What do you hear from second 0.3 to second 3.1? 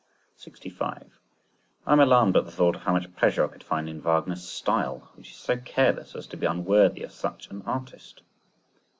65. I am alarmed at the thought of how